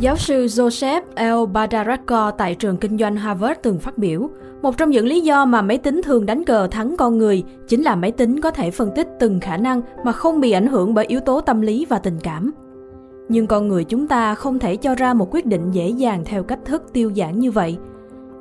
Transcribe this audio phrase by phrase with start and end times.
[0.00, 1.46] Giáo sư Joseph L.
[1.52, 4.30] Badaracco tại trường kinh doanh Harvard từng phát biểu,
[4.62, 7.82] một trong những lý do mà máy tính thường đánh cờ thắng con người chính
[7.82, 10.94] là máy tính có thể phân tích từng khả năng mà không bị ảnh hưởng
[10.94, 12.50] bởi yếu tố tâm lý và tình cảm.
[13.28, 16.42] Nhưng con người chúng ta không thể cho ra một quyết định dễ dàng theo
[16.42, 17.78] cách thức tiêu giản như vậy.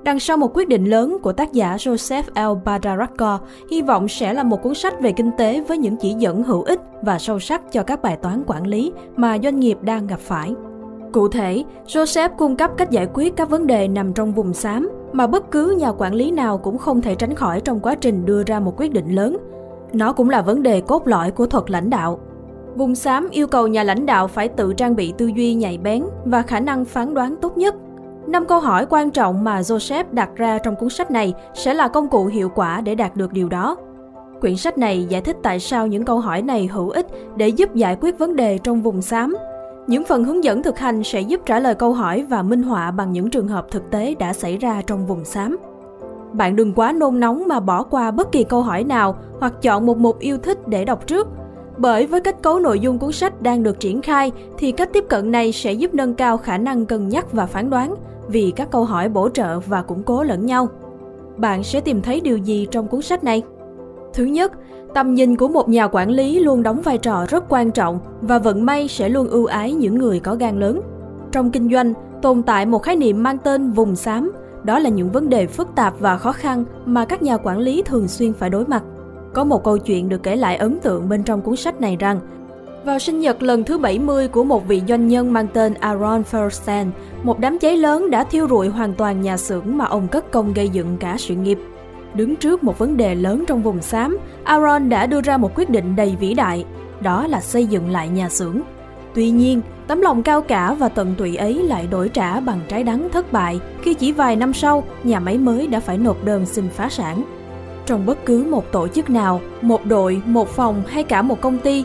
[0.03, 2.59] Đằng sau một quyết định lớn của tác giả Joseph L.
[2.65, 3.39] Badaracco
[3.71, 6.61] hy vọng sẽ là một cuốn sách về kinh tế với những chỉ dẫn hữu
[6.61, 10.19] ích và sâu sắc cho các bài toán quản lý mà doanh nghiệp đang gặp
[10.19, 10.53] phải.
[11.11, 14.89] Cụ thể, Joseph cung cấp cách giải quyết các vấn đề nằm trong vùng xám
[15.11, 18.25] mà bất cứ nhà quản lý nào cũng không thể tránh khỏi trong quá trình
[18.25, 19.37] đưa ra một quyết định lớn.
[19.93, 22.19] Nó cũng là vấn đề cốt lõi của thuật lãnh đạo.
[22.75, 26.03] Vùng xám yêu cầu nhà lãnh đạo phải tự trang bị tư duy nhạy bén
[26.25, 27.75] và khả năng phán đoán tốt nhất.
[28.27, 31.87] Năm câu hỏi quan trọng mà Joseph đặt ra trong cuốn sách này sẽ là
[31.87, 33.77] công cụ hiệu quả để đạt được điều đó.
[34.41, 37.75] Quyển sách này giải thích tại sao những câu hỏi này hữu ích để giúp
[37.75, 39.35] giải quyết vấn đề trong vùng xám
[39.89, 42.91] những phần hướng dẫn thực hành sẽ giúp trả lời câu hỏi và minh họa
[42.91, 45.57] bằng những trường hợp thực tế đã xảy ra trong vùng xám.
[46.33, 49.85] Bạn đừng quá nôn nóng mà bỏ qua bất kỳ câu hỏi nào hoặc chọn
[49.85, 51.27] một mục yêu thích để đọc trước.
[51.77, 55.05] Bởi với kết cấu nội dung cuốn sách đang được triển khai, thì cách tiếp
[55.09, 57.95] cận này sẽ giúp nâng cao khả năng cân nhắc và phán đoán
[58.27, 60.67] vì các câu hỏi bổ trợ và củng cố lẫn nhau.
[61.37, 63.43] Bạn sẽ tìm thấy điều gì trong cuốn sách này?
[64.19, 64.51] Thứ nhất,
[64.93, 68.39] Tầm nhìn của một nhà quản lý luôn đóng vai trò rất quan trọng và
[68.39, 70.81] vận may sẽ luôn ưu ái những người có gan lớn.
[71.31, 74.31] Trong kinh doanh, tồn tại một khái niệm mang tên vùng xám,
[74.63, 77.83] đó là những vấn đề phức tạp và khó khăn mà các nhà quản lý
[77.85, 78.83] thường xuyên phải đối mặt.
[79.33, 82.19] Có một câu chuyện được kể lại ấn tượng bên trong cuốn sách này rằng,
[82.85, 86.85] vào sinh nhật lần thứ 70 của một vị doanh nhân mang tên Aaron Feuerstein,
[87.23, 90.53] một đám cháy lớn đã thiêu rụi hoàn toàn nhà xưởng mà ông cất công
[90.53, 91.59] gây dựng cả sự nghiệp.
[92.13, 95.69] Đứng trước một vấn đề lớn trong vùng xám, Aaron đã đưa ra một quyết
[95.69, 96.65] định đầy vĩ đại,
[97.01, 98.61] đó là xây dựng lại nhà xưởng.
[99.13, 102.83] Tuy nhiên, tấm lòng cao cả và tận tụy ấy lại đổi trả bằng trái
[102.83, 106.45] đắng thất bại khi chỉ vài năm sau, nhà máy mới đã phải nộp đơn
[106.45, 107.23] xin phá sản.
[107.85, 111.57] Trong bất cứ một tổ chức nào, một đội, một phòng hay cả một công
[111.57, 111.83] ty,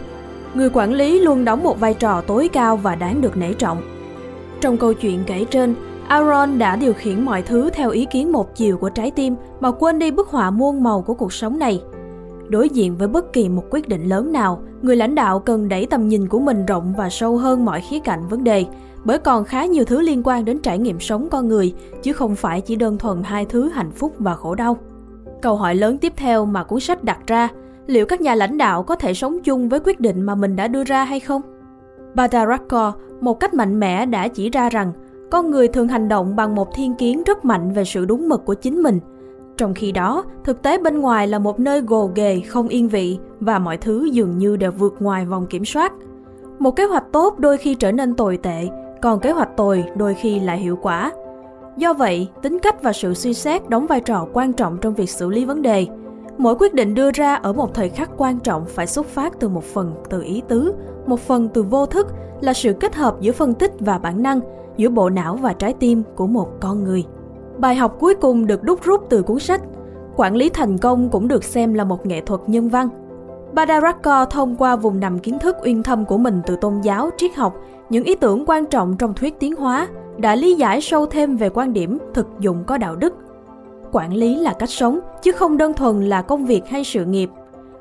[0.54, 3.82] người quản lý luôn đóng một vai trò tối cao và đáng được nể trọng.
[4.60, 5.74] Trong câu chuyện kể trên,
[6.08, 9.70] Aaron đã điều khiển mọi thứ theo ý kiến một chiều của trái tim mà
[9.70, 11.82] quên đi bức họa muôn màu của cuộc sống này.
[12.48, 15.86] Đối diện với bất kỳ một quyết định lớn nào, người lãnh đạo cần đẩy
[15.86, 18.64] tầm nhìn của mình rộng và sâu hơn mọi khía cạnh vấn đề,
[19.04, 22.34] bởi còn khá nhiều thứ liên quan đến trải nghiệm sống con người, chứ không
[22.34, 24.76] phải chỉ đơn thuần hai thứ hạnh phúc và khổ đau.
[25.42, 27.48] Câu hỏi lớn tiếp theo mà cuốn sách đặt ra,
[27.86, 30.68] liệu các nhà lãnh đạo có thể sống chung với quyết định mà mình đã
[30.68, 31.42] đưa ra hay không?
[32.14, 34.92] Badarakor một cách mạnh mẽ đã chỉ ra rằng
[35.34, 38.44] con người thường hành động bằng một thiên kiến rất mạnh về sự đúng mực
[38.44, 39.00] của chính mình.
[39.56, 43.18] Trong khi đó, thực tế bên ngoài là một nơi gồ ghề, không yên vị
[43.40, 45.92] và mọi thứ dường như đều vượt ngoài vòng kiểm soát.
[46.58, 48.68] Một kế hoạch tốt đôi khi trở nên tồi tệ,
[49.02, 51.12] còn kế hoạch tồi đôi khi lại hiệu quả.
[51.76, 55.10] Do vậy, tính cách và sự suy xét đóng vai trò quan trọng trong việc
[55.10, 55.86] xử lý vấn đề.
[56.38, 59.48] Mỗi quyết định đưa ra ở một thời khắc quan trọng phải xuất phát từ
[59.48, 60.74] một phần từ ý tứ,
[61.06, 62.06] một phần từ vô thức
[62.40, 64.40] là sự kết hợp giữa phân tích và bản năng,
[64.76, 67.04] giữa bộ não và trái tim của một con người.
[67.58, 69.62] Bài học cuối cùng được đúc rút từ cuốn sách.
[70.16, 72.88] Quản lý thành công cũng được xem là một nghệ thuật nhân văn.
[73.52, 77.34] Badaracco thông qua vùng nằm kiến thức uyên thâm của mình từ tôn giáo, triết
[77.34, 77.54] học,
[77.90, 81.48] những ý tưởng quan trọng trong thuyết tiến hóa, đã lý giải sâu thêm về
[81.48, 83.14] quan điểm thực dụng có đạo đức.
[83.94, 87.30] Quản lý là cách sống, chứ không đơn thuần là công việc hay sự nghiệp.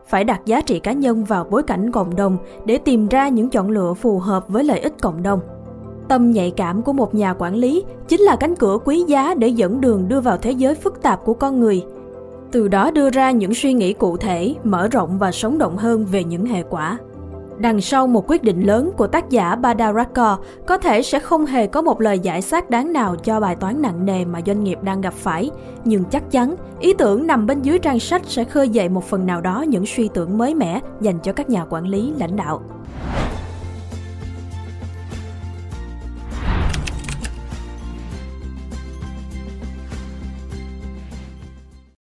[0.08, 3.50] Phải đặt giá trị cá nhân vào bối cảnh cộng đồng để tìm ra những
[3.50, 5.40] chọn lựa phù hợp với lợi ích cộng đồng.
[6.08, 9.48] Tâm nhạy cảm của một nhà quản lý chính là cánh cửa quý giá để
[9.48, 11.84] dẫn đường đưa vào thế giới phức tạp của con người.
[12.52, 16.06] Từ đó đưa ra những suy nghĩ cụ thể, mở rộng và sống động hơn
[16.06, 16.98] về những hệ quả.
[17.58, 21.68] Đằng sau một quyết định lớn của tác giả Badaracco có thể sẽ không hề
[21.68, 24.78] có một lời giải xác đáng nào cho bài toán nặng nề mà doanh nghiệp
[24.82, 25.52] đang gặp phải,
[25.86, 29.26] nhưng chắc chắn ý tưởng nằm bên dưới trang sách sẽ khơi dậy một phần
[29.26, 32.62] nào đó những suy tưởng mới mẻ dành cho các nhà quản lý lãnh đạo.